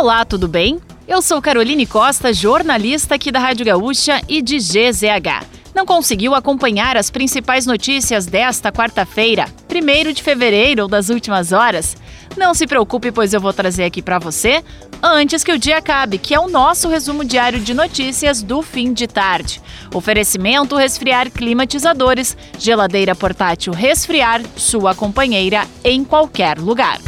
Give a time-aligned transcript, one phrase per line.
[0.00, 0.80] Olá, tudo bem?
[1.06, 5.44] Eu sou Caroline Costa, jornalista aqui da Rádio Gaúcha e de GZH.
[5.74, 11.98] Não conseguiu acompanhar as principais notícias desta quarta-feira, 1 de fevereiro ou das últimas horas?
[12.34, 14.64] Não se preocupe, pois eu vou trazer aqui para você
[15.02, 18.94] antes que o dia acabe, que é o nosso resumo diário de notícias do fim
[18.94, 19.60] de tarde.
[19.92, 26.98] Oferecimento resfriar climatizadores, geladeira portátil resfriar, sua companheira em qualquer lugar.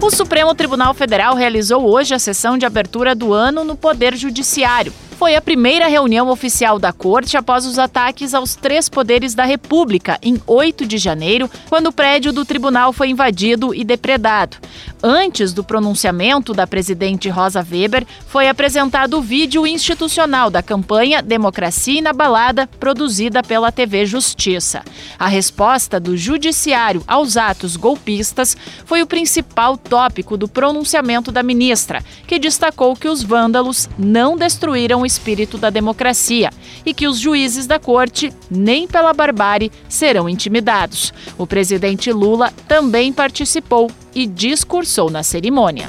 [0.00, 4.92] O Supremo Tribunal Federal realizou hoje a sessão de abertura do ano no Poder Judiciário
[5.18, 10.16] foi a primeira reunião oficial da corte após os ataques aos três poderes da República
[10.22, 14.58] em 8 de janeiro, quando o prédio do tribunal foi invadido e depredado.
[15.02, 21.98] Antes do pronunciamento da presidente Rosa Weber, foi apresentado o vídeo institucional da campanha Democracia
[21.98, 24.84] Inabalada, produzida pela TV Justiça.
[25.18, 32.04] A resposta do Judiciário aos atos golpistas foi o principal tópico do pronunciamento da ministra,
[32.24, 36.50] que destacou que os vândalos não destruíram espírito da democracia
[36.86, 41.12] e que os juízes da corte, nem pela barbárie, serão intimidados.
[41.36, 45.88] O presidente Lula também participou e discursou na cerimônia.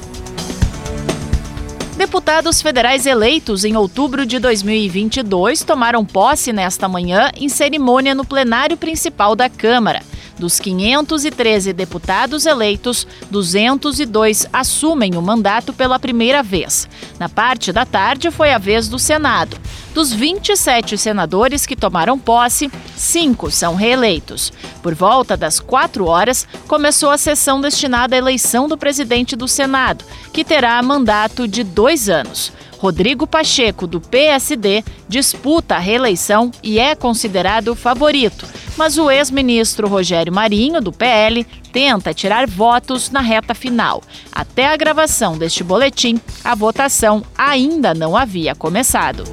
[1.99, 8.77] Deputados federais eleitos em outubro de 2022 tomaram posse nesta manhã em cerimônia no plenário
[8.77, 10.01] principal da Câmara.
[10.39, 16.87] Dos 513 deputados eleitos, 202 assumem o mandato pela primeira vez.
[17.19, 19.57] Na parte da tarde foi a vez do Senado.
[19.93, 24.53] Dos 27 senadores que tomaram posse, cinco são reeleitos.
[24.81, 30.05] Por volta das quatro horas, começou a sessão destinada à eleição do presidente do Senado,
[30.31, 32.53] que terá mandato de dois anos.
[32.77, 38.47] Rodrigo Pacheco, do PSD, disputa a reeleição e é considerado favorito
[38.79, 44.01] mas o ex-ministro Rogério Marinho, do PL, tenta tirar votos na reta final.
[44.31, 49.25] Até a gravação deste boletim, a votação ainda não havia começado.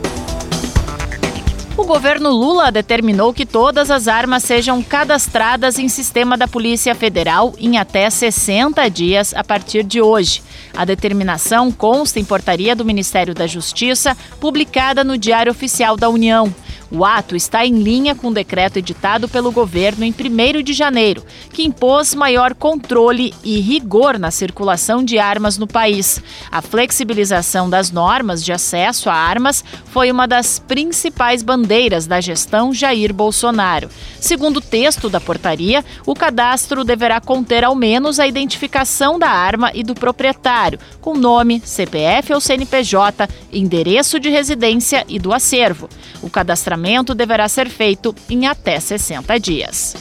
[1.76, 7.54] O governo Lula determinou que todas as armas sejam cadastradas em sistema da Polícia Federal
[7.56, 10.42] em até 60 dias a partir de hoje.
[10.74, 16.52] A determinação consta em portaria do Ministério da Justiça, publicada no Diário Oficial da União.
[16.90, 21.24] O ato está em linha com o decreto editado pelo governo em 1 de janeiro,
[21.52, 26.22] que impôs maior controle e rigor na circulação de armas no país.
[26.50, 32.72] A flexibilização das normas de acesso a armas foi uma das principais bandeiras da gestão
[32.72, 33.88] Jair Bolsonaro.
[34.20, 39.72] Segundo o texto da portaria, o cadastro deverá conter ao menos a identificação da arma
[39.74, 45.88] e do proprietário, com nome, CPF ou CNPJ, endereço de residência e do acervo.
[46.22, 46.75] O cadastramento
[47.14, 49.94] deverá ser feito em até 60 dias.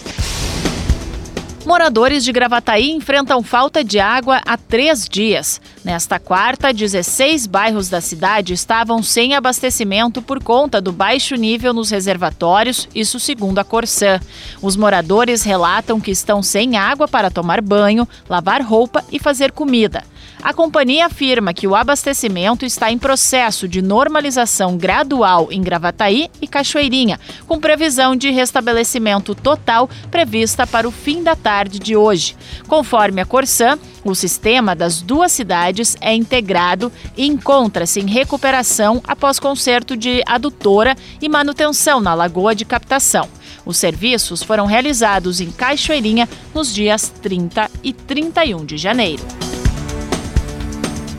[1.65, 5.59] Moradores de Gravataí enfrentam falta de água há três dias.
[5.83, 11.89] Nesta quarta, 16 bairros da cidade estavam sem abastecimento por conta do baixo nível nos
[11.89, 14.19] reservatórios, isso segundo a Corsã.
[14.61, 20.03] Os moradores relatam que estão sem água para tomar banho, lavar roupa e fazer comida.
[20.41, 26.47] A companhia afirma que o abastecimento está em processo de normalização gradual em Gravataí e
[26.47, 32.35] Cachoeirinha, com previsão de restabelecimento total prevista para o fim da tarde de hoje.
[32.67, 39.39] Conforme a Corsã, o sistema das duas cidades é integrado e encontra-se em recuperação após
[39.39, 43.27] conserto de adutora e manutenção na lagoa de captação.
[43.65, 49.23] Os serviços foram realizados em Cachoeirinha nos dias 30 e 31 de janeiro.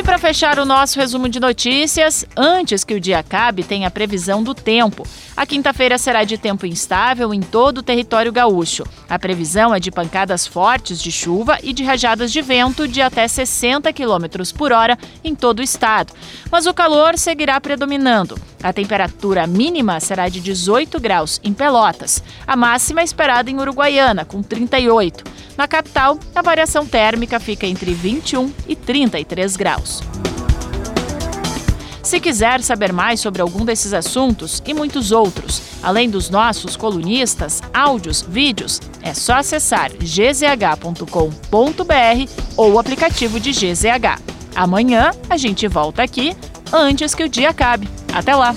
[0.09, 4.41] Para fechar o nosso resumo de notícias, antes que o dia acabe, tem a previsão
[4.41, 5.05] do tempo.
[5.37, 8.83] A quinta-feira será de tempo instável em todo o território gaúcho.
[9.07, 13.27] A previsão é de pancadas fortes de chuva e de rajadas de vento de até
[13.27, 14.25] 60 km
[14.57, 16.11] por hora em todo o estado.
[16.51, 18.35] Mas o calor seguirá predominando.
[18.61, 22.21] A temperatura mínima será de 18 graus em Pelotas.
[22.45, 25.23] A máxima é esperada em Uruguaiana, com 38.
[25.57, 30.01] Na capital, a variação térmica fica entre 21 e 33 graus.
[32.03, 37.61] Se quiser saber mais sobre algum desses assuntos e muitos outros, além dos nossos colunistas,
[37.71, 41.05] áudios, vídeos, é só acessar gzh.com.br
[42.57, 44.19] ou o aplicativo de GZH.
[44.55, 46.35] Amanhã a gente volta aqui
[46.73, 47.87] antes que o dia acabe.
[48.13, 48.53] Até lá!